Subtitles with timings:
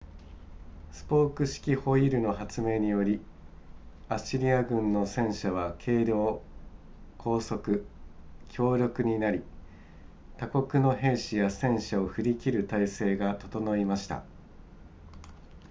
[0.91, 3.21] スポーク式ホイールの発明により
[4.09, 6.41] アッシリア軍の戦車は軽量
[7.19, 7.85] 高速
[8.49, 9.43] 強力になり
[10.39, 14.23] 他国の兵士や戦車を振り切る体制が整いました